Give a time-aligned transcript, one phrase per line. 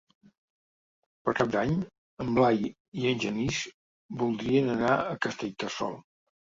[1.27, 1.75] Per Cap d'Any
[2.27, 2.67] en Blai
[3.03, 3.63] i en Genís
[4.27, 6.01] voldrien anar a Castellterçol.